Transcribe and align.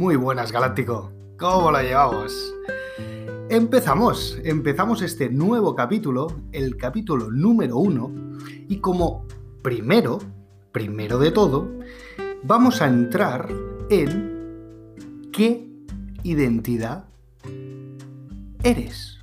Muy 0.00 0.16
buenas, 0.16 0.50
Galáctico. 0.50 1.12
¿Cómo 1.38 1.70
lo 1.70 1.78
llevamos? 1.82 2.54
Empezamos, 3.50 4.38
empezamos 4.44 5.02
este 5.02 5.28
nuevo 5.28 5.74
capítulo, 5.74 6.28
el 6.52 6.78
capítulo 6.78 7.30
número 7.30 7.76
uno, 7.76 8.10
y 8.66 8.78
como 8.78 9.26
primero, 9.60 10.18
primero 10.72 11.18
de 11.18 11.30
todo, 11.32 11.68
vamos 12.44 12.80
a 12.80 12.86
entrar 12.86 13.46
en 13.90 15.28
qué 15.34 15.68
identidad 16.22 17.04
eres. 18.62 19.18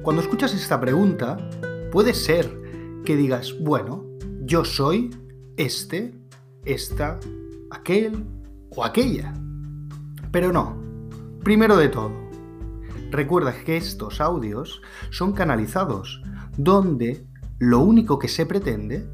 Cuando 0.00 0.22
escuchas 0.22 0.54
esta 0.54 0.80
pregunta, 0.80 1.36
puede 1.90 2.14
ser 2.14 3.02
que 3.04 3.16
digas, 3.16 3.54
bueno, 3.60 4.06
yo 4.46 4.64
soy 4.64 5.10
este, 5.58 6.14
esta, 6.64 7.20
aquel 7.70 8.24
o 8.74 8.84
aquella. 8.84 9.32
Pero 10.30 10.52
no, 10.52 10.76
primero 11.42 11.76
de 11.76 11.88
todo, 11.88 12.12
recuerda 13.10 13.52
que 13.64 13.76
estos 13.76 14.20
audios 14.20 14.80
son 15.10 15.32
canalizados, 15.32 16.22
donde 16.56 17.26
lo 17.58 17.80
único 17.80 18.18
que 18.18 18.28
se 18.28 18.46
pretende 18.46 19.06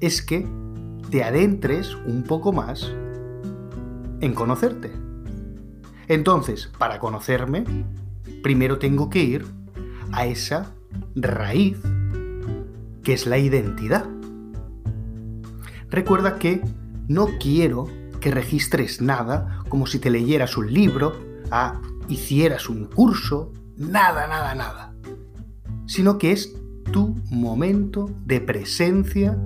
es 0.00 0.22
que 0.22 0.48
te 1.10 1.22
adentres 1.22 1.94
un 2.06 2.22
poco 2.22 2.52
más 2.52 2.90
en 4.20 4.34
conocerte. 4.34 4.90
Entonces, 6.08 6.70
para 6.78 6.98
conocerme, 6.98 7.64
primero 8.42 8.78
tengo 8.78 9.10
que 9.10 9.22
ir 9.22 9.46
a 10.12 10.26
esa 10.26 10.72
raíz 11.14 11.78
que 13.02 13.12
es 13.12 13.26
la 13.26 13.38
identidad. 13.38 14.06
Recuerda 15.90 16.38
que 16.38 16.62
no 17.06 17.28
quiero 17.38 17.86
que 18.24 18.30
registres 18.30 19.02
nada 19.02 19.62
como 19.68 19.86
si 19.86 19.98
te 19.98 20.08
leyeras 20.08 20.56
un 20.56 20.72
libro, 20.72 21.14
a, 21.50 21.78
hicieras 22.08 22.70
un 22.70 22.86
curso, 22.86 23.52
nada, 23.76 24.26
nada, 24.26 24.54
nada. 24.54 24.94
Sino 25.84 26.16
que 26.16 26.32
es 26.32 26.56
tu 26.90 27.20
momento 27.30 28.08
de 28.24 28.40
presencia 28.40 29.38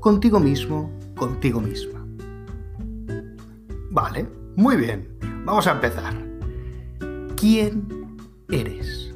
contigo 0.00 0.38
mismo, 0.38 0.92
contigo 1.16 1.62
misma. 1.62 2.06
Vale, 3.90 4.28
muy 4.54 4.76
bien, 4.76 5.16
vamos 5.46 5.66
a 5.66 5.72
empezar. 5.72 6.12
¿Quién 7.38 7.88
eres? 8.50 9.09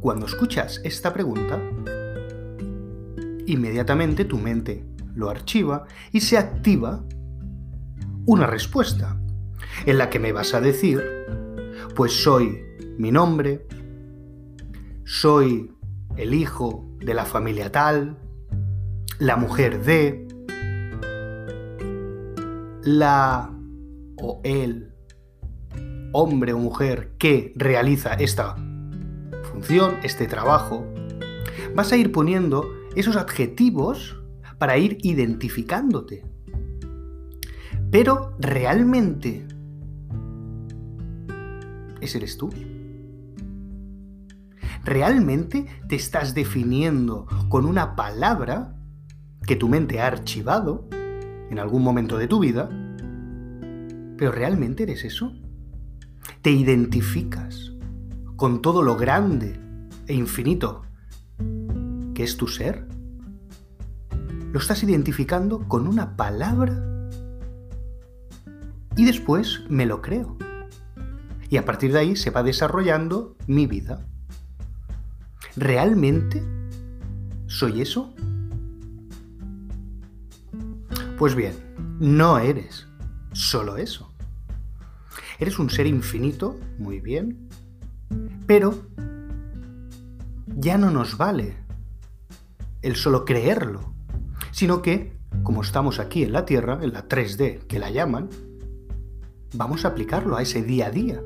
Cuando 0.00 0.24
escuchas 0.24 0.80
esta 0.82 1.12
pregunta, 1.12 1.60
inmediatamente 3.46 4.24
tu 4.24 4.38
mente 4.38 4.82
lo 5.14 5.28
archiva 5.28 5.84
y 6.10 6.20
se 6.20 6.38
activa 6.38 7.04
una 8.24 8.46
respuesta 8.46 9.20
en 9.84 9.98
la 9.98 10.08
que 10.08 10.18
me 10.18 10.32
vas 10.32 10.54
a 10.54 10.62
decir, 10.62 11.02
pues 11.94 12.12
soy 12.12 12.62
mi 12.96 13.12
nombre, 13.12 13.66
soy 15.04 15.70
el 16.16 16.32
hijo 16.32 16.88
de 16.98 17.12
la 17.12 17.26
familia 17.26 17.70
tal, 17.70 18.16
la 19.18 19.36
mujer 19.36 19.84
de, 19.84 20.26
la 22.84 23.54
o 24.16 24.40
el 24.44 24.94
hombre 26.12 26.54
o 26.54 26.58
mujer 26.58 27.12
que 27.18 27.52
realiza 27.54 28.14
esta 28.14 28.56
este 30.02 30.26
trabajo, 30.26 30.86
vas 31.74 31.92
a 31.92 31.96
ir 31.96 32.12
poniendo 32.12 32.68
esos 32.96 33.16
adjetivos 33.16 34.20
para 34.58 34.78
ir 34.78 34.98
identificándote. 35.02 36.24
Pero 37.90 38.34
realmente, 38.38 39.46
¿ese 42.00 42.18
eres 42.18 42.36
tú? 42.36 42.50
¿Realmente 44.84 45.66
te 45.88 45.96
estás 45.96 46.34
definiendo 46.34 47.26
con 47.48 47.66
una 47.66 47.94
palabra 47.94 48.76
que 49.46 49.56
tu 49.56 49.68
mente 49.68 50.00
ha 50.00 50.06
archivado 50.06 50.88
en 51.50 51.58
algún 51.58 51.82
momento 51.82 52.18
de 52.18 52.28
tu 52.28 52.40
vida? 52.40 52.68
¿Pero 54.16 54.32
realmente 54.32 54.84
eres 54.84 55.04
eso? 55.04 55.32
¿Te 56.42 56.50
identificas 56.50 57.70
con 58.40 58.62
todo 58.62 58.80
lo 58.80 58.96
grande 58.96 59.60
e 60.06 60.14
infinito 60.14 60.80
que 62.14 62.24
es 62.24 62.38
tu 62.38 62.48
ser? 62.48 62.88
¿Lo 64.50 64.58
estás 64.58 64.82
identificando 64.82 65.68
con 65.68 65.86
una 65.86 66.16
palabra? 66.16 66.72
Y 68.96 69.04
después 69.04 69.60
me 69.68 69.84
lo 69.84 70.00
creo. 70.00 70.38
Y 71.50 71.58
a 71.58 71.66
partir 71.66 71.92
de 71.92 71.98
ahí 71.98 72.16
se 72.16 72.30
va 72.30 72.42
desarrollando 72.42 73.36
mi 73.46 73.66
vida. 73.66 74.06
¿Realmente 75.54 76.42
soy 77.46 77.82
eso? 77.82 78.14
Pues 81.18 81.34
bien, 81.34 81.52
no 81.98 82.38
eres 82.38 82.88
solo 83.32 83.76
eso. 83.76 84.10
Eres 85.38 85.58
un 85.58 85.68
ser 85.68 85.86
infinito, 85.86 86.58
muy 86.78 87.00
bien, 87.00 87.50
pero 88.46 88.74
ya 90.46 90.76
no 90.76 90.90
nos 90.90 91.16
vale 91.16 91.56
el 92.82 92.96
solo 92.96 93.24
creerlo, 93.24 93.92
sino 94.50 94.82
que, 94.82 95.16
como 95.42 95.62
estamos 95.62 96.00
aquí 96.00 96.22
en 96.22 96.32
la 96.32 96.44
Tierra, 96.44 96.78
en 96.82 96.92
la 96.92 97.08
3D 97.08 97.66
que 97.66 97.78
la 97.78 97.90
llaman, 97.90 98.28
vamos 99.54 99.84
a 99.84 99.88
aplicarlo 99.88 100.36
a 100.36 100.42
ese 100.42 100.62
día 100.62 100.86
a 100.86 100.90
día. 100.90 101.22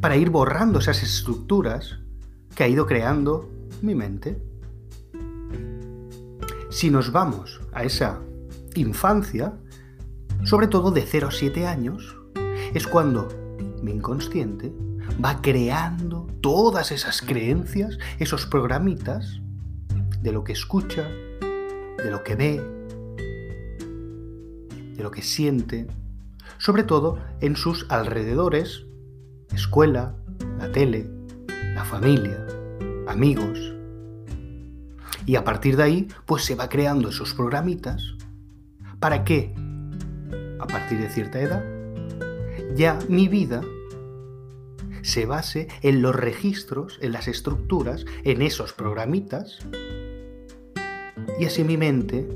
Para 0.00 0.16
ir 0.16 0.30
borrando 0.30 0.78
esas 0.78 1.02
estructuras 1.02 1.98
que 2.54 2.64
ha 2.64 2.68
ido 2.68 2.86
creando 2.86 3.50
mi 3.82 3.94
mente. 3.94 4.40
Si 6.70 6.90
nos 6.90 7.12
vamos 7.12 7.60
a 7.72 7.84
esa 7.84 8.20
infancia, 8.74 9.54
sobre 10.44 10.68
todo 10.68 10.90
de 10.90 11.02
0 11.02 11.28
a 11.28 11.32
7 11.32 11.66
años, 11.66 12.16
es 12.72 12.86
cuando 12.86 13.28
mi 13.82 13.92
inconsciente 13.92 14.72
va 15.22 15.40
creando 15.42 16.26
todas 16.40 16.92
esas 16.92 17.22
creencias, 17.22 17.98
esos 18.18 18.46
programitas 18.46 19.40
de 20.22 20.32
lo 20.32 20.44
que 20.44 20.52
escucha, 20.52 21.08
de 21.08 22.10
lo 22.10 22.22
que 22.22 22.34
ve, 22.34 22.60
de 24.96 25.02
lo 25.02 25.10
que 25.10 25.22
siente, 25.22 25.86
sobre 26.58 26.82
todo 26.82 27.18
en 27.40 27.56
sus 27.56 27.86
alrededores, 27.88 28.84
escuela, 29.52 30.14
la 30.58 30.70
tele, 30.72 31.10
la 31.74 31.84
familia, 31.84 32.46
amigos. 33.08 33.58
Y 35.26 35.36
a 35.36 35.44
partir 35.44 35.76
de 35.76 35.82
ahí, 35.82 36.08
pues 36.26 36.44
se 36.44 36.54
va 36.54 36.68
creando 36.68 37.08
esos 37.08 37.34
programitas. 37.34 38.14
Para 38.98 39.24
que, 39.24 39.54
a 40.58 40.66
partir 40.66 40.98
de 40.98 41.08
cierta 41.08 41.40
edad, 41.40 41.79
ya 42.80 42.98
mi 43.10 43.28
vida 43.28 43.60
se 45.02 45.26
base 45.26 45.68
en 45.82 46.00
los 46.00 46.16
registros, 46.16 46.98
en 47.02 47.12
las 47.12 47.28
estructuras, 47.28 48.06
en 48.24 48.40
esos 48.40 48.72
programitas, 48.72 49.58
y 51.38 51.44
así 51.44 51.62
mi 51.62 51.76
mente 51.76 52.26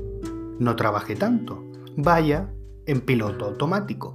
no 0.59 0.75
trabaje 0.75 1.15
tanto, 1.15 1.65
vaya 1.97 2.53
en 2.85 3.01
piloto 3.01 3.45
automático, 3.45 4.13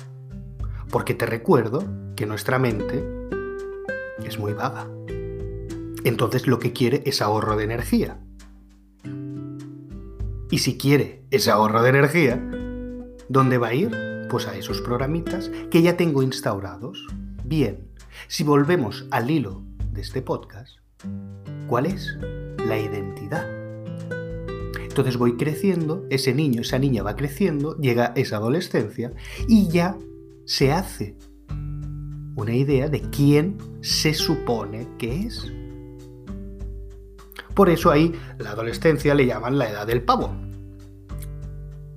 porque 0.92 1.14
te 1.14 1.26
recuerdo 1.26 1.82
que 2.14 2.26
nuestra 2.26 2.60
mente 2.60 3.04
es 4.24 4.38
muy 4.38 4.52
vaga. 4.52 4.86
Entonces 6.04 6.46
lo 6.46 6.60
que 6.60 6.72
quiere 6.72 7.02
es 7.06 7.22
ahorro 7.22 7.56
de 7.56 7.64
energía. 7.64 8.20
Y 10.48 10.58
si 10.58 10.78
quiere 10.78 11.24
ese 11.32 11.50
ahorro 11.50 11.82
de 11.82 11.88
energía, 11.88 12.40
¿dónde 13.28 13.58
va 13.58 13.66
a 13.68 13.74
ir? 13.74 14.09
Pues 14.30 14.46
a 14.46 14.56
esos 14.56 14.80
programitas 14.80 15.50
que 15.72 15.82
ya 15.82 15.96
tengo 15.96 16.22
instaurados. 16.22 17.04
Bien, 17.44 17.88
si 18.28 18.44
volvemos 18.44 19.08
al 19.10 19.28
hilo 19.28 19.64
de 19.90 20.02
este 20.02 20.22
podcast, 20.22 20.76
¿cuál 21.66 21.86
es? 21.86 22.16
La 22.64 22.78
identidad. 22.78 23.44
Entonces 24.80 25.16
voy 25.16 25.36
creciendo, 25.36 26.06
ese 26.10 26.32
niño, 26.32 26.60
esa 26.60 26.78
niña 26.78 27.02
va 27.02 27.16
creciendo, 27.16 27.76
llega 27.78 28.12
esa 28.14 28.36
adolescencia 28.36 29.12
y 29.48 29.66
ya 29.68 29.96
se 30.44 30.70
hace 30.70 31.16
una 32.36 32.54
idea 32.54 32.88
de 32.88 33.00
quién 33.10 33.58
se 33.80 34.14
supone 34.14 34.86
que 34.96 35.26
es. 35.26 35.50
Por 37.54 37.68
eso 37.68 37.90
ahí 37.90 38.14
la 38.38 38.50
adolescencia 38.50 39.12
le 39.16 39.26
llaman 39.26 39.58
la 39.58 39.68
edad 39.68 39.88
del 39.88 40.02
pavo, 40.02 40.36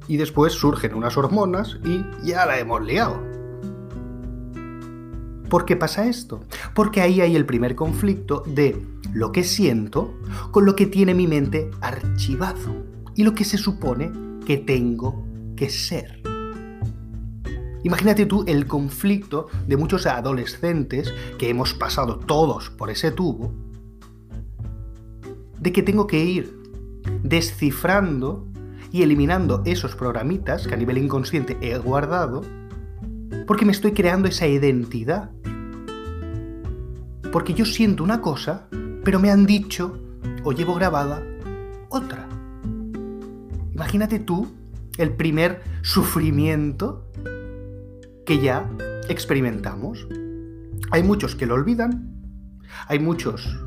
y 0.07 0.17
después 0.17 0.53
surgen 0.53 0.94
unas 0.94 1.17
hormonas 1.17 1.79
y 1.83 2.03
ya 2.25 2.45
la 2.45 2.59
hemos 2.59 2.83
liado. 2.83 3.21
¿Por 5.50 5.65
qué 5.65 5.75
pasa 5.75 6.07
esto? 6.07 6.41
Porque 6.73 7.01
ahí 7.01 7.21
hay 7.21 7.35
el 7.35 7.45
primer 7.45 7.75
conflicto 7.75 8.44
de 8.45 8.81
lo 9.13 9.31
que 9.31 9.44
siento 9.44 10.13
con 10.51 10.65
lo 10.65 10.75
que 10.75 10.88
tiene 10.88 11.13
mi 11.13 11.27
mente 11.27 11.69
archivado 11.79 12.83
y 13.15 13.23
lo 13.23 13.35
que 13.35 13.45
se 13.45 13.57
supone 13.57 14.11
que 14.45 14.57
tengo 14.57 15.27
que 15.55 15.69
ser. 15.69 16.21
Imagínate 17.83 18.25
tú 18.25 18.45
el 18.47 18.65
conflicto 18.65 19.47
de 19.67 19.77
muchos 19.77 20.05
adolescentes 20.05 21.13
que 21.38 21.50
hemos 21.50 21.73
pasado 21.73 22.17
todos 22.17 22.69
por 22.69 22.89
ese 22.89 23.11
tubo, 23.11 23.53
de 25.59 25.71
que 25.71 25.83
tengo 25.83 26.07
que 26.07 26.23
ir 26.23 26.57
descifrando 27.23 28.47
y 28.94 29.01
eliminando 29.01 29.63
esos 29.66 29.95
programitas 29.95 30.68
que 30.68 30.75
a 30.75 30.78
nivel 30.78 31.00
inconsciente 31.00 31.57
he 31.62 31.75
guardado, 31.80 32.44
porque 33.48 33.66
me 33.66 33.72
estoy 33.72 33.94
creando 33.94 34.28
esa 34.28 34.48
identidad. 34.48 35.31
Porque 37.31 37.56
yo 37.56 37.66
siento 37.66 38.04
una 38.04 38.22
cosa, 38.22 38.68
pero 39.04 39.19
me 39.19 39.31
han 39.31 39.48
dicho 39.48 40.00
o 40.44 40.51
llevo 40.51 40.75
grabada 40.75 41.24
otra. 41.90 42.30
Imagínate 43.74 44.19
tú 44.19 44.48
el 45.00 45.12
primer 45.16 45.63
sufrimiento 45.81 47.10
que 48.28 48.39
ya 48.39 48.69
experimentamos. 49.10 50.07
Hay 50.92 51.01
muchos 51.01 51.36
que 51.36 51.48
lo 51.48 51.56
olvidan, 51.56 52.13
hay 52.88 53.00
muchos 53.00 53.60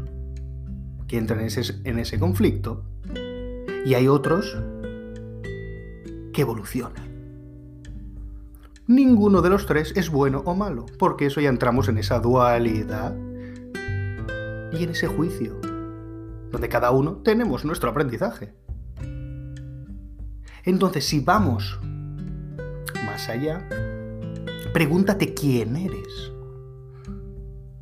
que 1.08 1.19
entran 1.19 1.40
en 1.40 1.46
ese, 1.46 1.81
en 1.82 1.99
ese 1.99 2.20
conflicto 2.20 2.84
y 3.84 3.94
hay 3.94 4.06
otros 4.06 4.56
que 6.36 6.42
evolucionan. 6.42 7.16
Ninguno 8.86 9.40
de 9.40 9.48
los 9.48 9.64
tres 9.64 9.94
es 9.96 10.10
bueno 10.10 10.42
o 10.44 10.54
malo, 10.54 10.84
porque 10.98 11.24
eso 11.24 11.40
ya 11.40 11.48
entramos 11.48 11.88
en 11.88 11.96
esa 11.96 12.20
dualidad 12.20 13.16
y 14.70 14.84
en 14.84 14.90
ese 14.90 15.06
juicio, 15.06 15.58
donde 16.52 16.68
cada 16.68 16.90
uno 16.90 17.16
tenemos 17.22 17.64
nuestro 17.64 17.88
aprendizaje. 17.88 18.54
Entonces, 20.62 21.06
si 21.06 21.20
vamos 21.20 21.80
más 23.06 23.30
allá, 23.30 23.66
pregúntate 24.74 25.32
quién 25.32 25.74
eres. 25.74 26.32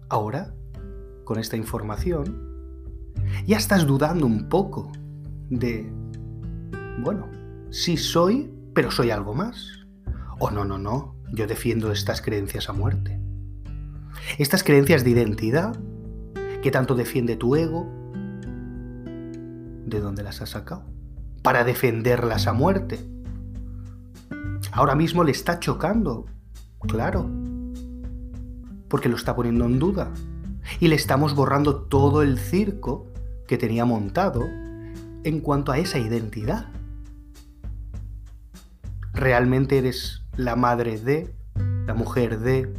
Ahora, 0.08 0.54
con 1.24 1.40
esta 1.40 1.56
información, 1.56 2.38
ya 3.46 3.56
estás 3.56 3.84
dudando 3.84 4.26
un 4.26 4.48
poco 4.48 4.92
de, 5.50 5.92
bueno, 7.02 7.43
sí 7.74 7.96
soy, 7.96 8.54
pero 8.72 8.92
soy 8.92 9.10
algo 9.10 9.34
más. 9.34 9.84
O 10.38 10.50
no, 10.52 10.64
no, 10.64 10.78
no, 10.78 11.16
yo 11.32 11.48
defiendo 11.48 11.90
estas 11.90 12.22
creencias 12.22 12.68
a 12.68 12.72
muerte. 12.72 13.20
Estas 14.38 14.62
creencias 14.62 15.02
de 15.02 15.10
identidad 15.10 15.76
que 16.62 16.70
tanto 16.70 16.94
defiende 16.94 17.34
tu 17.34 17.56
ego, 17.56 17.84
¿de 19.86 20.00
dónde 20.00 20.22
las 20.22 20.40
has 20.40 20.50
sacado? 20.50 20.84
Para 21.42 21.64
defenderlas 21.64 22.46
a 22.46 22.52
muerte. 22.52 23.00
Ahora 24.70 24.94
mismo 24.94 25.24
le 25.24 25.32
está 25.32 25.58
chocando, 25.58 26.26
claro, 26.80 27.28
porque 28.88 29.08
lo 29.08 29.16
está 29.16 29.34
poniendo 29.34 29.64
en 29.64 29.80
duda. 29.80 30.12
Y 30.78 30.86
le 30.86 30.94
estamos 30.94 31.34
borrando 31.34 31.82
todo 31.82 32.22
el 32.22 32.38
circo 32.38 33.08
que 33.48 33.58
tenía 33.58 33.84
montado 33.84 34.44
en 35.24 35.40
cuanto 35.40 35.72
a 35.72 35.78
esa 35.78 35.98
identidad 35.98 36.68
realmente 39.14 39.78
eres 39.78 40.22
la 40.36 40.56
madre 40.56 40.98
de, 40.98 41.32
la 41.86 41.94
mujer 41.94 42.40
de, 42.40 42.72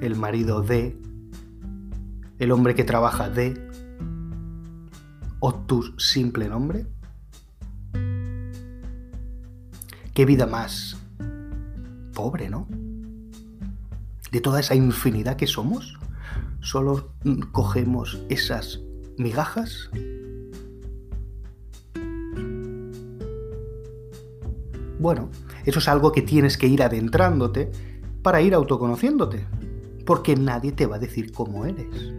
el 0.00 0.16
marido 0.16 0.62
de, 0.62 0.96
el 2.38 2.50
hombre 2.50 2.74
que 2.74 2.84
trabaja 2.84 3.28
de, 3.28 3.54
o 5.40 5.54
tu 5.54 5.98
simple 5.98 6.48
nombre? 6.48 6.86
Qué 10.14 10.26
vida 10.26 10.46
más 10.46 10.96
pobre, 12.14 12.48
¿no? 12.48 12.66
De 14.30 14.40
toda 14.40 14.60
esa 14.60 14.74
infinidad 14.74 15.36
que 15.36 15.46
somos, 15.46 15.98
solo 16.60 17.12
cogemos 17.52 18.22
esas 18.28 18.80
migajas 19.18 19.90
Bueno, 25.02 25.30
eso 25.64 25.80
es 25.80 25.88
algo 25.88 26.12
que 26.12 26.22
tienes 26.22 26.56
que 26.56 26.68
ir 26.68 26.80
adentrándote 26.80 27.72
para 28.22 28.40
ir 28.40 28.54
autoconociéndote, 28.54 29.44
porque 30.06 30.36
nadie 30.36 30.70
te 30.70 30.86
va 30.86 30.94
a 30.94 31.00
decir 31.00 31.32
cómo 31.32 31.66
eres. 31.66 32.14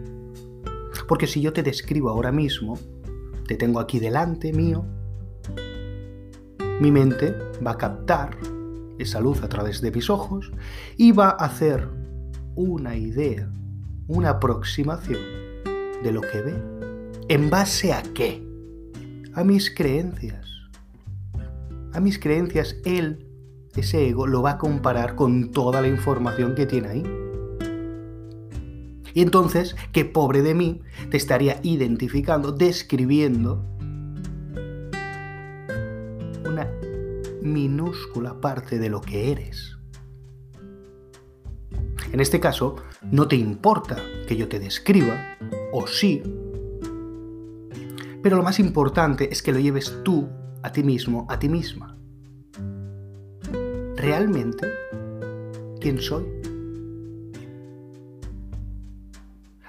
Porque 1.08 1.26
si 1.26 1.40
yo 1.40 1.54
te 1.54 1.62
describo 1.62 2.10
ahora 2.10 2.30
mismo, 2.30 2.78
te 3.48 3.56
tengo 3.56 3.80
aquí 3.80 4.00
delante 4.00 4.52
mío, 4.52 4.84
mi 6.78 6.90
mente 6.90 7.34
va 7.66 7.70
a 7.70 7.78
captar 7.78 8.36
esa 8.98 9.18
luz 9.18 9.42
a 9.42 9.48
través 9.48 9.80
de 9.80 9.90
mis 9.90 10.10
ojos 10.10 10.52
y 10.98 11.12
va 11.12 11.30
a 11.30 11.46
hacer 11.46 11.88
una 12.54 12.96
idea, 12.96 13.50
una 14.08 14.28
aproximación 14.28 15.20
de 16.02 16.12
lo 16.12 16.20
que 16.20 16.42
ve. 16.42 16.62
¿En 17.28 17.48
base 17.48 17.94
a 17.94 18.02
qué? 18.02 18.46
A 19.32 19.42
mis 19.42 19.74
creencias 19.74 20.53
a 21.94 22.00
mis 22.00 22.18
creencias, 22.18 22.76
él, 22.84 23.28
ese 23.76 24.08
ego, 24.08 24.26
lo 24.26 24.42
va 24.42 24.52
a 24.52 24.58
comparar 24.58 25.14
con 25.14 25.52
toda 25.52 25.80
la 25.80 25.88
información 25.88 26.54
que 26.54 26.66
tiene 26.66 26.88
ahí. 26.88 27.02
Y 29.14 29.22
entonces, 29.22 29.76
qué 29.92 30.04
pobre 30.04 30.42
de 30.42 30.54
mí, 30.54 30.82
te 31.10 31.16
estaría 31.16 31.60
identificando, 31.62 32.50
describiendo 32.50 33.64
una 36.44 36.68
minúscula 37.42 38.40
parte 38.40 38.80
de 38.80 38.88
lo 38.88 39.00
que 39.00 39.30
eres. 39.30 39.78
En 42.12 42.18
este 42.18 42.40
caso, 42.40 42.76
no 43.10 43.28
te 43.28 43.36
importa 43.36 43.96
que 44.26 44.36
yo 44.36 44.48
te 44.48 44.58
describa, 44.58 45.14
o 45.72 45.86
sí, 45.86 46.22
pero 48.20 48.36
lo 48.36 48.42
más 48.42 48.58
importante 48.58 49.30
es 49.30 49.42
que 49.42 49.52
lo 49.52 49.60
lleves 49.60 50.00
tú 50.02 50.28
a 50.64 50.72
ti 50.72 50.82
mismo, 50.82 51.26
a 51.28 51.38
ti 51.38 51.50
misma. 51.50 51.94
¿Realmente 53.96 54.66
quién 55.78 56.00
soy? 56.00 56.24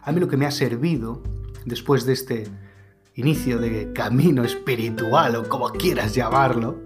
A 0.01 0.11
mí 0.13 0.21
lo 0.21 0.29
que 0.29 0.37
me 0.37 0.45
ha 0.45 0.51
servido 0.51 1.21
después 1.65 2.05
de 2.05 2.13
este 2.13 2.47
inicio 3.15 3.59
de 3.59 3.91
camino 3.91 4.45
espiritual 4.45 5.35
o 5.35 5.49
como 5.49 5.69
quieras 5.71 6.15
llamarlo, 6.15 6.79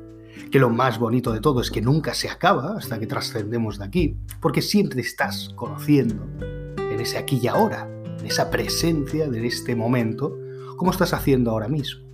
que 0.51 0.57
lo 0.57 0.71
más 0.71 0.97
bonito 0.97 1.31
de 1.31 1.39
todo 1.39 1.61
es 1.61 1.69
que 1.69 1.81
nunca 1.81 2.15
se 2.15 2.29
acaba 2.29 2.77
hasta 2.77 2.97
que 2.99 3.05
trascendemos 3.05 3.77
de 3.77 3.85
aquí, 3.85 4.17
porque 4.41 4.63
siempre 4.63 5.01
estás 5.01 5.49
conociendo 5.55 6.27
en 6.41 6.99
ese 6.99 7.19
aquí 7.19 7.39
y 7.43 7.47
ahora, 7.47 7.87
en 8.17 8.25
esa 8.25 8.49
presencia 8.49 9.29
de 9.29 9.45
este 9.45 9.75
momento, 9.75 10.35
como 10.77 10.89
estás 10.89 11.13
haciendo 11.13 11.51
ahora 11.51 11.67
mismo. 11.67 12.08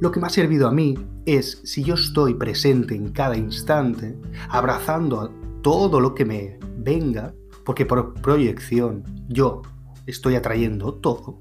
Lo 0.00 0.10
que 0.10 0.20
me 0.20 0.26
ha 0.26 0.30
servido 0.30 0.68
a 0.68 0.72
mí 0.72 0.96
es, 1.24 1.60
si 1.64 1.84
yo 1.84 1.94
estoy 1.94 2.34
presente 2.34 2.94
en 2.94 3.10
cada 3.10 3.36
instante, 3.36 4.18
abrazando 4.48 5.20
a 5.20 5.30
todo 5.62 6.00
lo 6.00 6.14
que 6.14 6.24
me 6.24 6.58
venga, 6.78 7.32
porque 7.64 7.86
por 7.86 8.14
proyección 8.14 9.04
yo 9.28 9.62
estoy 10.06 10.34
atrayendo 10.34 10.94
todo, 10.94 11.38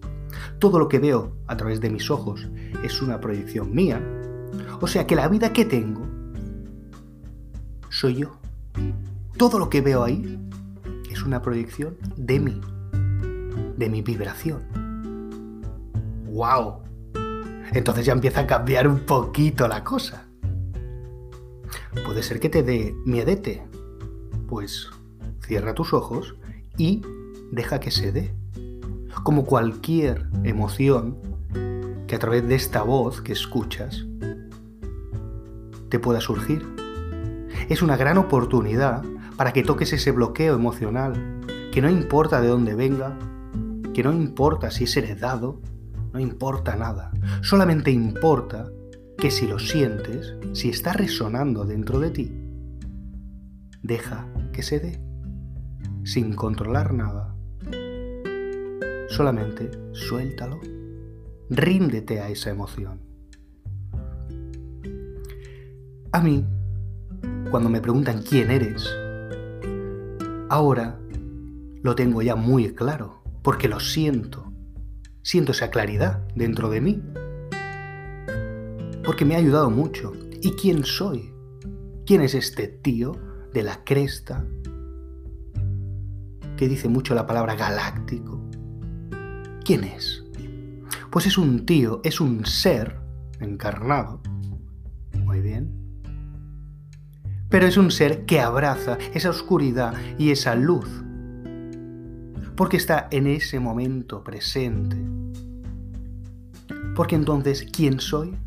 todo 0.60 0.80
lo 0.80 0.88
que 0.88 1.00
veo 1.00 1.36
a 1.48 1.58
través 1.58 1.82
de 1.82 1.90
mis 1.90 2.10
ojos 2.10 2.48
es 2.84 3.02
una 3.02 3.20
proyección 3.20 3.74
mía, 3.74 4.02
o 4.80 4.88
sea 4.88 5.06
que 5.08 5.16
la 5.16 5.28
vida 5.28 5.52
que 5.52 5.66
tengo 5.66 6.08
soy 7.90 8.16
yo. 8.16 8.38
Todo 9.38 9.60
lo 9.60 9.70
que 9.70 9.82
veo 9.82 10.04
ahí 10.04 10.40
es 11.12 11.24
una 11.24 11.42
proyección 11.42 11.98
de 12.16 12.40
mí, 12.40 12.62
de 13.78 13.90
mi 13.90 14.02
vibración. 14.02 14.62
¡Wow! 16.26 16.84
Entonces 17.74 18.06
ya 18.06 18.14
empieza 18.14 18.42
a 18.42 18.48
cambiar 18.48 18.88
un 18.88 19.00
poquito 19.00 19.68
la 19.68 19.84
cosa. 19.84 20.28
Puede 22.06 22.24
ser 22.24 22.40
que 22.40 22.50
te 22.50 22.64
dé 22.64 22.96
miedete. 23.06 23.64
Pues 24.48 24.90
cierra 25.42 25.74
tus 25.74 25.94
ojos 25.94 26.36
y 26.78 27.02
deja 27.52 27.80
que 27.80 27.92
se 27.92 28.12
dé. 28.12 28.34
Como 29.24 29.46
cualquier 29.46 30.28
emoción 30.44 31.18
que 32.08 32.16
a 32.16 32.20
través 32.20 32.48
de 32.48 32.56
esta 32.56 32.84
voz 32.84 33.22
que 33.22 33.34
escuchas 33.34 34.06
te 35.90 36.00
pueda 36.00 36.22
surgir. 36.22 36.68
Es 37.70 37.82
una 37.82 37.96
gran 37.98 38.18
oportunidad 38.18 39.04
para 39.38 39.54
que 39.54 39.64
toques 39.64 39.94
ese 39.94 40.12
bloqueo 40.12 40.56
emocional, 40.56 41.14
que 41.72 41.82
no 41.82 41.90
importa 41.90 42.42
de 42.42 42.48
dónde 42.48 42.76
venga, 42.76 43.18
que 43.94 44.04
no 44.04 44.12
importa 44.12 44.72
si 44.72 44.84
es 44.86 44.98
heredado, 44.98 45.62
no 46.14 46.20
importa 46.20 46.76
nada. 46.76 47.12
Solamente 47.42 47.92
importa 47.92 48.72
que 49.18 49.32
si 49.32 49.48
lo 49.48 49.60
sientes, 49.60 50.36
si 50.54 50.70
está 50.70 50.94
resonando 50.94 51.66
dentro 51.66 52.00
de 52.00 52.12
ti, 52.12 52.32
deja 53.82 54.28
que 54.52 54.64
se 54.64 54.80
dé. 54.80 55.00
sin 56.06 56.36
controlar 56.36 56.94
nada. 56.94 57.34
Solamente 59.08 59.72
suéltalo, 59.94 60.60
ríndete 61.50 62.20
a 62.20 62.28
esa 62.28 62.50
emoción. 62.50 63.00
A 66.12 66.22
mí, 66.22 66.46
cuando 67.50 67.70
me 67.70 67.80
preguntan 67.80 68.22
quién 68.22 68.52
eres, 68.52 68.86
ahora 70.50 71.00
lo 71.82 71.96
tengo 71.96 72.22
ya 72.22 72.36
muy 72.36 72.74
claro, 72.76 73.24
porque 73.42 73.70
lo 73.70 73.80
siento. 73.80 74.53
Siento 75.24 75.54
esa 75.54 75.72
claridad 75.72 76.28
dentro 76.36 76.70
de 76.70 76.82
mí. 76.82 77.02
Porque 79.06 79.24
me 79.24 79.36
ha 79.36 79.40
ayudado 79.40 79.70
mucho. 79.70 80.12
¿Y 80.42 80.52
quién 80.52 80.84
soy? 80.84 81.34
¿Quién 82.06 82.22
es 82.22 82.36
este 82.36 82.68
tío 82.68 83.14
de 83.54 83.64
la 83.64 83.86
cresta 83.86 84.46
que 86.58 86.68
dice 86.68 86.90
mucho 86.90 87.16
la 87.16 87.26
palabra 87.26 87.56
galáctico? 87.56 88.50
¿Quién 89.64 89.86
es? 89.86 90.26
Pues 91.10 91.26
es 91.26 91.38
un 91.38 91.66
tío, 91.66 92.02
es 92.04 92.20
un 92.20 92.46
ser 92.46 93.00
encarnado. 93.40 94.22
Muy 95.24 95.40
bien. 95.40 95.72
Pero 97.48 97.66
es 97.66 97.78
un 97.78 97.92
ser 97.92 98.26
que 98.26 98.42
abraza 98.42 98.98
esa 99.14 99.30
oscuridad 99.30 99.94
y 100.18 100.32
esa 100.32 100.56
luz 100.56 101.03
porque 102.56 102.78
está 102.78 103.08
en 103.12 103.28
ese 103.28 103.60
momento 103.60 104.24
presente. 104.24 104.98
Porque 106.96 107.16
entonces, 107.16 107.66
¿quién 107.72 108.00
soy? 108.00 108.38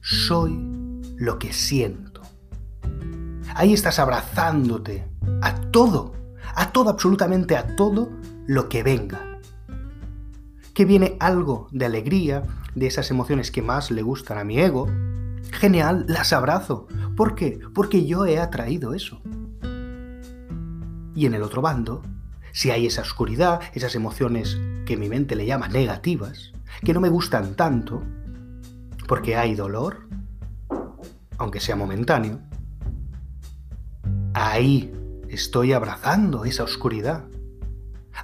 Soy 0.00 0.58
lo 1.16 1.38
que 1.38 1.52
siento. 1.52 2.22
Ahí 3.54 3.72
estás 3.72 3.98
abrazándote 3.98 5.04
a 5.42 5.54
todo, 5.54 6.14
a 6.54 6.72
todo, 6.72 6.90
absolutamente 6.90 7.56
a 7.56 7.74
todo 7.76 8.10
lo 8.46 8.68
que 8.68 8.82
venga. 8.82 9.38
Que 10.74 10.84
viene 10.84 11.16
algo 11.20 11.68
de 11.70 11.84
alegría, 11.84 12.44
de 12.74 12.86
esas 12.86 13.10
emociones 13.10 13.50
que 13.50 13.62
más 13.62 13.90
le 13.90 14.02
gustan 14.02 14.38
a 14.38 14.44
mi 14.44 14.58
ego. 14.58 14.88
Genial, 15.50 16.06
las 16.08 16.32
abrazo. 16.32 16.86
¿Por 17.16 17.34
qué? 17.34 17.60
Porque 17.74 18.06
yo 18.06 18.24
he 18.24 18.38
atraído 18.38 18.94
eso. 18.94 19.20
Y 21.14 21.26
en 21.26 21.34
el 21.34 21.42
otro 21.42 21.60
bando 21.60 22.02
si 22.52 22.70
hay 22.70 22.86
esa 22.86 23.02
oscuridad, 23.02 23.60
esas 23.74 23.94
emociones 23.94 24.58
que 24.86 24.96
mi 24.96 25.08
mente 25.08 25.36
le 25.36 25.46
llama 25.46 25.68
negativas, 25.68 26.52
que 26.84 26.92
no 26.92 27.00
me 27.00 27.08
gustan 27.08 27.54
tanto, 27.54 28.02
porque 29.08 29.36
hay 29.36 29.54
dolor, 29.54 30.06
aunque 31.38 31.60
sea 31.60 31.76
momentáneo, 31.76 32.40
ahí 34.34 34.92
estoy 35.28 35.72
abrazando 35.72 36.44
esa 36.44 36.64
oscuridad. 36.64 37.24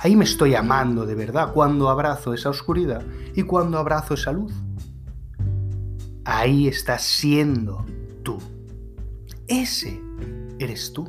Ahí 0.01 0.15
me 0.15 0.25
estoy 0.25 0.55
amando 0.55 1.07
de 1.07 1.15
verdad 1.15 1.53
cuando 1.53 1.89
abrazo 1.89 2.35
esa 2.35 2.51
oscuridad 2.51 3.03
y 3.35 3.43
cuando 3.43 3.79
abrazo 3.79 4.15
esa 4.15 4.33
luz. 4.33 4.53
Ahí 6.25 6.69
estás 6.69 7.03
siendo 7.03 7.87
tú. 8.23 8.39
Ese 9.49 9.99
eres 10.59 10.93
tú 10.93 11.09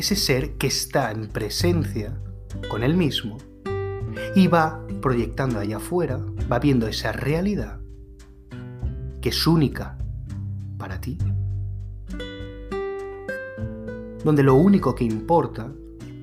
ese 0.00 0.16
ser 0.16 0.56
que 0.56 0.66
está 0.66 1.12
en 1.12 1.28
presencia 1.28 2.18
con 2.68 2.82
él 2.82 2.96
mismo 2.96 3.36
y 4.34 4.48
va 4.48 4.84
proyectando 5.00 5.60
allá 5.60 5.76
afuera, 5.76 6.18
va 6.50 6.58
viendo 6.58 6.86
esa 6.86 7.12
realidad 7.12 7.80
que 9.20 9.28
es 9.28 9.46
única 9.46 9.98
para 10.78 11.00
ti, 11.00 11.18
donde 14.24 14.42
lo 14.42 14.54
único 14.54 14.94
que 14.94 15.04
importa 15.04 15.70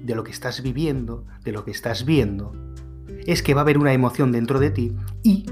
de 0.04 0.16
lo 0.16 0.24
que 0.24 0.32
estás 0.32 0.64
viviendo, 0.64 1.26
de 1.44 1.52
lo 1.52 1.64
que 1.64 1.72
estás 1.72 2.04
viendo, 2.04 2.54
es 3.28 3.44
que 3.44 3.54
va 3.54 3.62
a 3.62 3.64
haber 3.64 3.78
una 3.78 3.94
emoción 3.94 4.32
dentro 4.32 4.60
de 4.60 4.72
ti 4.72 4.96
y 5.22 5.46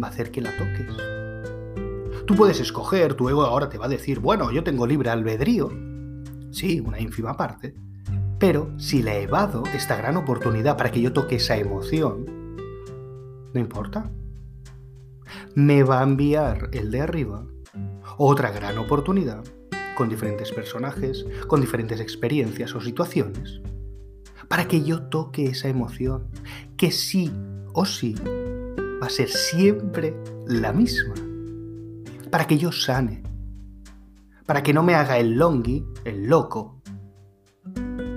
va 0.00 0.06
a 0.06 0.10
hacer 0.10 0.30
que 0.30 0.40
la 0.40 0.56
toques. 0.56 0.96
Tú 2.26 2.36
puedes 2.36 2.60
escoger, 2.60 3.14
tu 3.14 3.28
ego 3.28 3.42
ahora 3.42 3.68
te 3.68 3.78
va 3.78 3.86
a 3.86 3.88
decir, 3.88 4.20
bueno, 4.20 4.52
yo 4.52 4.62
tengo 4.62 4.86
libre 4.86 5.10
albedrío, 5.10 5.70
sí, 6.56 6.80
una 6.80 6.98
ínfima 6.98 7.36
parte, 7.36 7.74
pero 8.38 8.72
si 8.78 9.02
le 9.02 9.22
evado 9.22 9.62
esta 9.74 9.96
gran 9.96 10.16
oportunidad 10.16 10.76
para 10.78 10.90
que 10.90 11.02
yo 11.02 11.12
toque 11.12 11.36
esa 11.36 11.56
emoción, 11.56 12.24
no 13.52 13.60
importa. 13.60 14.10
Me 15.54 15.82
va 15.82 16.00
a 16.00 16.04
enviar 16.04 16.70
el 16.72 16.90
de 16.90 17.00
arriba 17.02 17.46
otra 18.16 18.50
gran 18.50 18.78
oportunidad 18.78 19.44
con 19.96 20.08
diferentes 20.08 20.50
personajes, 20.50 21.26
con 21.46 21.60
diferentes 21.60 22.00
experiencias 22.00 22.74
o 22.74 22.80
situaciones, 22.80 23.60
para 24.48 24.66
que 24.66 24.82
yo 24.82 25.02
toque 25.02 25.46
esa 25.46 25.68
emoción, 25.68 26.28
que 26.78 26.90
sí 26.90 27.30
o 27.74 27.84
sí 27.84 28.14
va 29.02 29.06
a 29.06 29.10
ser 29.10 29.28
siempre 29.28 30.16
la 30.46 30.72
misma, 30.72 31.14
para 32.30 32.46
que 32.46 32.56
yo 32.56 32.72
sane, 32.72 33.25
para 34.46 34.62
que 34.62 34.72
no 34.72 34.82
me 34.82 34.94
haga 34.94 35.18
el 35.18 35.34
longi, 35.34 35.84
el 36.04 36.26
loco, 36.26 36.80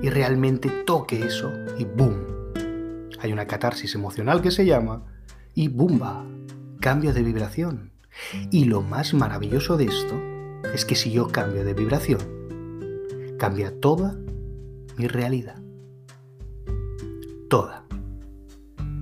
y 0.01 0.09
realmente 0.09 0.69
toque 0.86 1.25
eso 1.25 1.51
y 1.77 1.83
¡boom! 1.83 2.15
Hay 3.19 3.33
una 3.33 3.48
catarsis 3.48 3.95
emocional 3.95 4.41
que 4.41 4.51
se 4.51 4.65
llama 4.65 5.03
y 5.53 5.67
¡bumba! 5.67 6.25
Cambio 6.79 7.13
de 7.13 7.24
vibración. 7.24 7.91
Y 8.51 8.65
lo 8.65 8.81
más 8.81 9.13
maravilloso 9.13 9.75
de 9.75 9.86
esto 9.86 10.15
es 10.74 10.86
que 10.86 10.95
si 10.95 11.12
yo 11.12 11.27
cambio 11.27 11.65
de 11.65 11.74
vibración, 11.74 12.19
cambia 13.38 13.77
toda 13.79 14.17
mi 14.98 15.07
realidad. 15.07 15.62
Toda. 17.50 17.86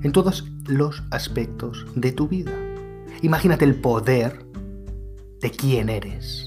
En 0.01 0.11
todos 0.11 0.45
los 0.67 1.03
aspectos 1.11 1.85
de 1.95 2.11
tu 2.11 2.27
vida. 2.27 2.53
Imagínate 3.21 3.65
el 3.65 3.75
poder 3.75 4.45
de 5.41 5.51
quién 5.51 5.89
eres 5.89 6.46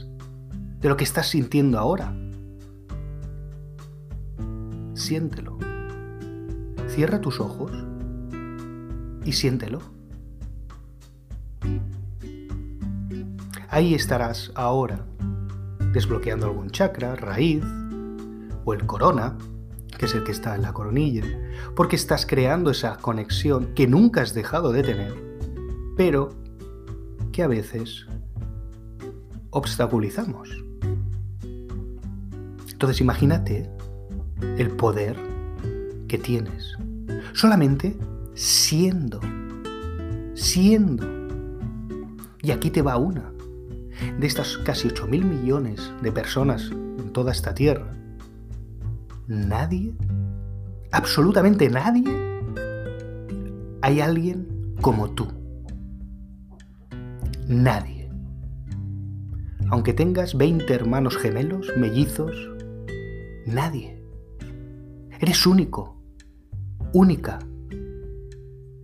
de 0.81 0.89
lo 0.89 0.97
que 0.97 1.05
estás 1.05 1.29
sintiendo 1.29 1.79
ahora. 1.79 2.15
Siéntelo. 4.95 5.59
Cierra 6.89 7.21
tus 7.21 7.41
ojos 7.41 7.73
y 9.25 9.33
siéntelo. 9.33 9.81
Ahí 13.69 13.95
estarás 13.95 14.51
ahora, 14.57 15.07
desbloqueando 15.93 16.47
algún 16.47 16.71
chakra, 16.71 17.15
raíz 17.15 17.63
o 18.65 18.75
el 18.75 18.85
corona, 18.85 19.39
que 19.97 20.07
es 20.07 20.15
el 20.15 20.25
que 20.25 20.33
está 20.33 20.57
en 20.57 20.63
la 20.63 20.73
coronilla, 20.73 21.23
porque 21.77 21.95
estás 21.95 22.27
creando 22.27 22.71
esa 22.71 22.97
conexión 22.97 23.73
que 23.75 23.87
nunca 23.87 24.23
has 24.23 24.35
dejado 24.35 24.73
de 24.73 24.83
tener, 24.83 25.15
pero 25.97 26.31
que 27.33 27.45
a 27.45 27.47
veces 27.47 28.07
obstaculizamos. 29.51 30.70
Entonces 32.81 33.03
imagínate 33.03 33.71
el 34.57 34.71
poder 34.71 35.15
que 36.09 36.17
tienes. 36.17 36.79
Solamente 37.35 37.95
siendo. 38.33 39.21
Siendo. 40.33 41.07
Y 42.41 42.53
aquí 42.53 42.71
te 42.71 42.81
va 42.81 42.97
una. 42.97 43.33
De 44.19 44.27
estas 44.27 44.57
casi 44.57 44.89
8 44.89 45.07
mil 45.09 45.27
millones 45.27 45.93
de 46.01 46.11
personas 46.11 46.71
en 46.71 47.13
toda 47.13 47.33
esta 47.33 47.55
tierra, 47.55 47.95
nadie, 49.29 49.93
absolutamente 50.91 51.69
nadie, 51.69 52.05
hay 53.83 54.01
alguien 54.01 54.75
como 54.81 55.11
tú. 55.11 55.29
Nadie. 57.47 58.11
Aunque 59.69 59.93
tengas 59.93 60.35
20 60.35 60.73
hermanos 60.73 61.19
gemelos, 61.19 61.71
mellizos, 61.77 62.50
Nadie. 63.47 64.03
Eres 65.19 65.47
único, 65.47 66.01
única 66.93 67.39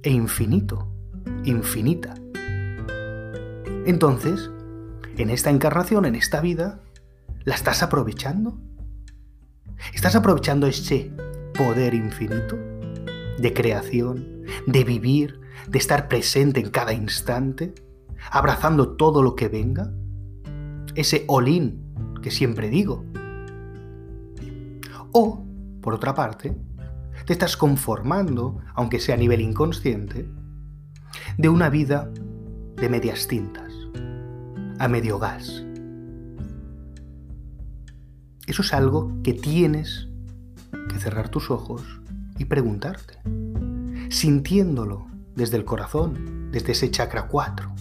e 0.02 0.10
infinito, 0.10 0.88
infinita. 1.44 2.14
Entonces, 3.86 4.50
en 5.18 5.30
esta 5.30 5.50
encarnación, 5.50 6.04
en 6.04 6.14
esta 6.14 6.40
vida, 6.40 6.82
¿la 7.44 7.54
estás 7.54 7.82
aprovechando? 7.82 8.58
¿Estás 9.94 10.16
aprovechando 10.16 10.66
ese 10.66 11.12
poder 11.54 11.94
infinito 11.94 12.56
de 13.38 13.52
creación, 13.54 14.44
de 14.66 14.84
vivir, 14.84 15.40
de 15.68 15.78
estar 15.78 16.08
presente 16.08 16.60
en 16.60 16.70
cada 16.70 16.92
instante, 16.92 17.74
abrazando 18.30 18.96
todo 18.96 19.22
lo 19.22 19.36
que 19.36 19.48
venga? 19.48 19.92
Ese 20.94 21.24
olín 21.28 21.82
que 22.22 22.30
siempre 22.30 22.68
digo, 22.68 23.04
o, 25.18 25.42
por 25.80 25.94
otra 25.94 26.14
parte, 26.14 26.54
te 27.24 27.32
estás 27.32 27.56
conformando, 27.56 28.60
aunque 28.74 29.00
sea 29.00 29.14
a 29.14 29.18
nivel 29.18 29.40
inconsciente, 29.40 30.28
de 31.38 31.48
una 31.48 31.70
vida 31.70 32.10
de 32.76 32.88
medias 32.90 33.26
tintas, 33.26 33.72
a 34.78 34.88
medio 34.88 35.18
gas. 35.18 35.64
Eso 38.46 38.60
es 38.60 38.74
algo 38.74 39.10
que 39.24 39.32
tienes 39.32 40.08
que 40.90 40.98
cerrar 40.98 41.30
tus 41.30 41.50
ojos 41.50 41.82
y 42.36 42.44
preguntarte, 42.44 43.18
sintiéndolo 44.10 45.06
desde 45.34 45.56
el 45.56 45.64
corazón, 45.64 46.50
desde 46.52 46.72
ese 46.72 46.90
chakra 46.90 47.26
4, 47.26 47.72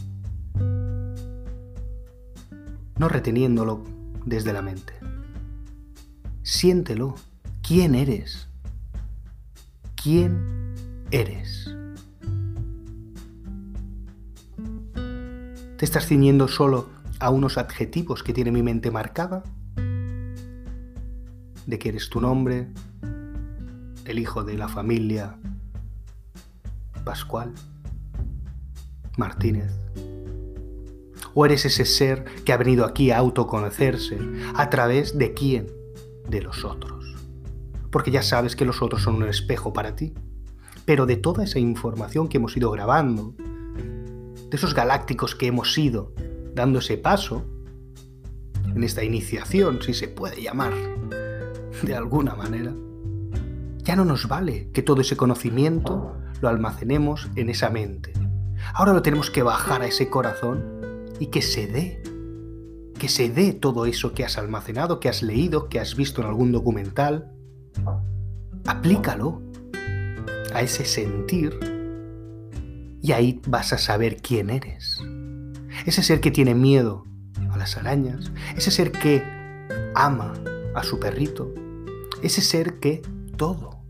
no 2.98 3.10
reteniéndolo 3.10 3.84
desde 4.26 4.54
la 4.54 4.62
mente. 4.62 4.94
Siéntelo. 6.46 7.16
¿Quién 7.68 7.96
eres? 7.96 8.48
¿Quién 9.96 10.76
eres? 11.10 11.74
¿Te 15.76 15.84
estás 15.84 16.06
ciñendo 16.06 16.48
solo 16.48 16.92
a 17.20 17.32
unos 17.32 17.58
adjetivos 17.58 18.22
que 18.22 18.32
tiene 18.32 18.52
mi 18.52 18.62
mente 18.62 18.92
marcada? 18.92 19.42
De 21.66 21.80
que 21.80 21.90
eres 21.90 22.12
tu 22.12 22.22
nombre, 22.22 22.68
el 24.06 24.20
hijo 24.20 24.44
de 24.44 24.54
la 24.56 24.68
familia 24.68 25.38
Pascual, 27.04 27.56
Martínez. 29.18 29.72
¿O 31.34 31.44
eres 31.44 31.66
ese 31.66 31.86
ser 31.86 32.24
que 32.46 32.54
ha 32.54 32.58
venido 32.58 32.86
aquí 32.86 33.10
a 33.10 33.18
autoconocerse 33.18 34.20
a 34.54 34.70
través 34.70 35.18
de 35.18 35.34
quién? 35.34 35.85
De 36.30 36.42
los 36.42 36.66
otros. 36.66 37.16
Porque 37.92 38.12
ya 38.12 38.22
sabes 38.22 38.56
que 38.56 38.66
los 38.66 38.82
otros 38.82 39.04
son 39.04 39.16
un 39.16 39.30
espejo 39.30 39.74
para 39.74 39.96
ti. 39.96 40.14
Pero 40.86 41.06
de 41.06 41.18
toda 41.18 41.44
esa 41.44 41.60
información 41.60 42.28
que 42.28 42.38
hemos 42.38 42.56
ido 42.58 42.72
grabando, 42.72 43.34
de 43.38 44.58
esos 44.58 44.74
galácticos 44.74 45.36
que 45.36 45.48
hemos 45.48 45.78
ido 45.78 46.14
dando 46.54 46.80
ese 46.80 46.98
paso, 46.98 47.46
en 48.76 48.84
esta 48.84 49.04
iniciación, 49.04 49.82
si 49.82 49.94
se 49.94 50.08
puede 50.08 50.42
llamar, 50.42 50.74
de 51.82 51.96
alguna 51.96 52.36
manera, 52.36 52.74
ya 53.84 53.96
no 53.96 54.04
nos 54.04 54.28
vale 54.28 54.70
que 54.74 54.82
todo 54.82 55.02
ese 55.02 55.16
conocimiento 55.16 56.18
lo 56.42 56.50
almacenemos 56.50 57.30
en 57.36 57.50
esa 57.50 57.70
mente. 57.70 58.14
Ahora 58.74 58.94
lo 58.94 59.02
tenemos 59.02 59.30
que 59.30 59.44
bajar 59.44 59.82
a 59.82 59.88
ese 59.88 60.10
corazón 60.10 60.64
y 61.20 61.28
que 61.28 61.42
se 61.42 61.68
dé. 61.68 62.04
Que 62.98 63.10
se 63.10 63.30
dé 63.30 63.54
todo 63.54 63.86
eso 63.86 64.14
que 64.14 64.24
has 64.24 64.38
almacenado, 64.38 65.00
que 65.00 65.10
has 65.10 65.22
leído, 65.22 65.70
que 65.70 65.80
has 65.80 65.96
visto 65.96 66.22
en 66.22 66.28
algún 66.28 66.52
documental. 66.52 67.32
Aplícalo 68.66 69.42
a 70.54 70.62
ese 70.62 70.86
sentir 70.86 71.60
y 73.02 73.12
ahí 73.12 73.40
vas 73.48 73.74
a 73.74 73.78
saber 73.78 74.18
quién 74.22 74.50
eres. 74.50 75.00
Ese 75.86 76.02
ser 76.02 76.22
que 76.22 76.32
tiene 76.32 76.56
miedo 76.56 77.06
a 77.52 77.58
las 77.58 77.78
arañas, 77.78 78.32
ese 78.56 78.72
ser 78.72 78.92
que 78.92 79.22
ama 79.94 80.34
a 80.74 80.84
su 80.84 81.00
perrito, 81.00 81.54
ese 82.24 82.42
ser 82.42 82.80
que 82.80 83.04
todo, 83.38 83.84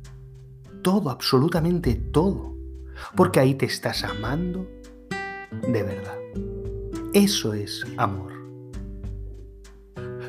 todo, 0.82 1.10
absolutamente 1.10 1.96
todo, 1.96 2.58
porque 3.16 3.40
ahí 3.40 3.56
te 3.56 3.66
estás 3.66 4.04
amando 4.04 4.68
de 5.66 5.84
verdad. 5.84 6.18
Eso 7.14 7.54
es 7.54 7.86
amor. 7.96 8.35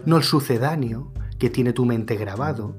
No 0.06 0.16
el 0.18 0.22
sucedáneo 0.22 1.12
que 1.36 1.50
tiene 1.50 1.72
tu 1.72 1.84
mente 1.84 2.14
grabado, 2.14 2.76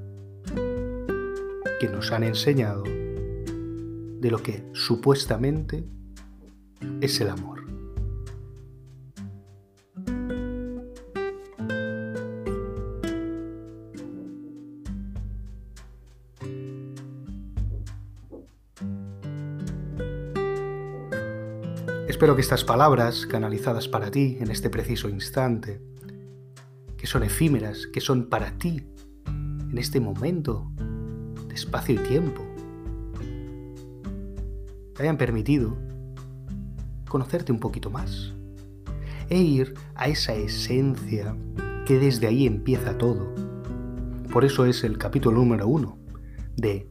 que 1.78 1.90
nos 1.92 2.14
han 2.14 2.24
enseñado 2.24 2.84
de 2.86 4.32
lo 4.32 4.42
que 4.42 4.64
supuestamente 4.72 5.84
es 7.02 7.20
el 7.20 7.28
amor. 7.28 7.66
Espero 22.08 22.36
que 22.36 22.42
estas 22.42 22.63
palabras, 22.63 23.26
canalizadas 23.26 23.90
para 23.90 24.12
ti 24.12 24.38
en 24.40 24.50
este 24.50 24.70
preciso 24.70 25.10
instante, 25.10 25.82
son 27.08 27.24
efímeras, 27.24 27.88
que 27.88 28.02
son 28.02 28.30
para 28.30 28.52
ti 28.58 28.84
en 29.26 29.78
este 29.78 30.00
momento 30.00 30.70
de 31.48 31.56
espacio 31.56 31.96
y 31.96 31.98
tiempo, 32.00 32.41
te 34.93 35.04
hayan 35.04 35.17
permitido 35.17 35.78
conocerte 37.08 37.52
un 37.52 37.60
poquito 37.60 37.89
más 37.89 38.34
e 39.30 39.38
ir 39.38 39.74
a 39.96 40.08
esa 40.08 40.34
esencia 40.34 41.36
que 41.86 42.00
desde 42.00 42.28
ahí 42.28 42.46
empieza 42.46 42.98
todo. 42.98 43.34
Por 44.32 44.43
eso 44.43 44.65
es 44.65 44.84
el 44.84 44.98
capítulo 44.98 45.38
número 45.38 45.67
uno 45.67 45.98
de 46.56 46.89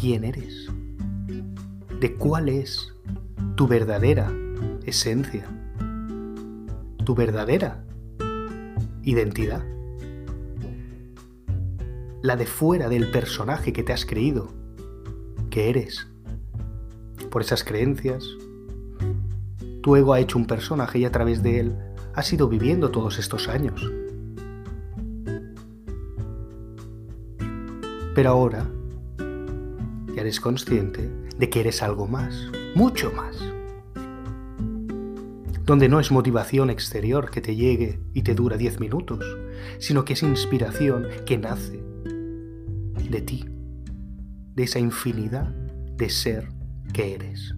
quién 0.00 0.24
eres, 0.24 0.68
de 2.00 2.14
cuál 2.14 2.48
es 2.48 2.94
tu 3.56 3.66
verdadera 3.66 4.32
esencia, 4.86 5.46
tu 7.04 7.14
verdadera 7.14 7.84
identidad, 9.02 9.64
la 12.22 12.36
de 12.36 12.46
fuera 12.46 12.88
del 12.88 13.10
personaje 13.10 13.72
que 13.72 13.82
te 13.82 13.92
has 13.92 14.04
creído 14.04 14.48
que 15.50 15.70
eres. 15.70 16.08
Por 17.30 17.42
esas 17.42 17.64
creencias, 17.64 18.24
tu 19.82 19.96
ego 19.96 20.12
ha 20.12 20.20
hecho 20.20 20.38
un 20.38 20.46
personaje 20.46 20.98
y 20.98 21.04
a 21.04 21.12
través 21.12 21.42
de 21.42 21.60
él 21.60 21.76
has 22.14 22.32
ido 22.32 22.48
viviendo 22.48 22.90
todos 22.90 23.18
estos 23.18 23.48
años. 23.48 23.90
Pero 28.14 28.30
ahora 28.30 28.66
ya 30.14 30.22
eres 30.22 30.40
consciente 30.40 31.08
de 31.38 31.50
que 31.50 31.60
eres 31.60 31.82
algo 31.82 32.08
más, 32.08 32.50
mucho 32.74 33.12
más. 33.12 33.36
Donde 35.68 35.90
no 35.90 36.00
es 36.00 36.10
motivación 36.10 36.70
exterior 36.70 37.30
que 37.30 37.42
te 37.42 37.54
llegue 37.54 38.00
y 38.14 38.22
te 38.22 38.34
dura 38.34 38.56
10 38.56 38.80
minutos, 38.80 39.22
sino 39.78 40.06
que 40.06 40.14
es 40.14 40.22
inspiración 40.22 41.06
que 41.26 41.36
nace 41.36 41.84
de 43.10 43.20
ti, 43.20 43.44
de 44.54 44.62
esa 44.62 44.78
infinidad 44.78 45.54
de 45.94 46.08
ser 46.08 46.48
que 46.94 47.14
eres. 47.16 47.54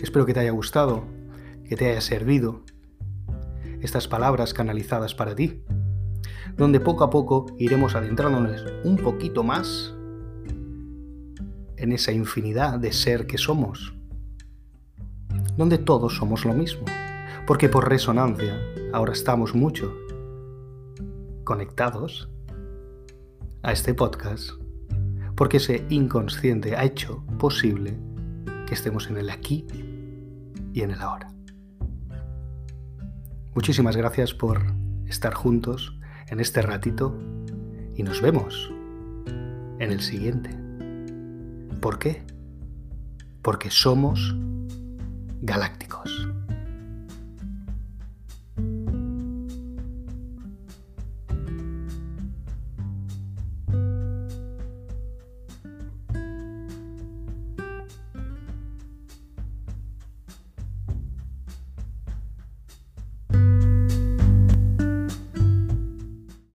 Espero 0.00 0.26
que 0.26 0.32
te 0.32 0.38
haya 0.38 0.52
gustado, 0.52 1.04
que 1.68 1.74
te 1.74 1.90
haya 1.90 2.00
servido 2.00 2.62
estas 3.80 4.06
palabras 4.06 4.54
canalizadas 4.54 5.16
para 5.16 5.34
ti 5.34 5.64
donde 6.56 6.78
poco 6.78 7.02
a 7.02 7.10
poco 7.10 7.46
iremos 7.58 7.96
adentrándonos 7.96 8.64
un 8.84 8.96
poquito 8.96 9.42
más 9.42 9.94
en 11.78 11.92
esa 11.92 12.12
infinidad 12.12 12.78
de 12.78 12.92
ser 12.92 13.26
que 13.26 13.38
somos, 13.38 13.94
donde 15.56 15.78
todos 15.78 16.16
somos 16.16 16.44
lo 16.44 16.52
mismo, 16.52 16.84
porque 17.46 17.68
por 17.68 17.88
resonancia 17.88 18.58
ahora 18.92 19.12
estamos 19.12 19.54
mucho 19.54 19.94
conectados 21.44 22.28
a 23.62 23.72
este 23.72 23.94
podcast, 23.94 24.50
porque 25.34 25.56
ese 25.58 25.84
inconsciente 25.88 26.76
ha 26.76 26.84
hecho 26.84 27.24
posible 27.38 27.98
que 28.66 28.74
estemos 28.74 29.08
en 29.08 29.16
el 29.16 29.30
aquí 29.30 29.66
y 30.72 30.82
en 30.82 30.90
el 30.90 31.00
ahora. 31.00 31.32
Muchísimas 33.54 33.96
gracias 33.96 34.34
por 34.34 34.62
estar 35.06 35.34
juntos 35.34 35.98
en 36.28 36.40
este 36.40 36.62
ratito 36.62 37.18
y 37.96 38.02
nos 38.02 38.20
vemos 38.20 38.72
en 39.78 39.90
el 39.90 40.00
siguiente. 40.00 40.67
¿Por 41.80 41.98
qué? 41.98 42.24
Porque 43.42 43.70
somos 43.70 44.34
galácticos. 45.40 46.28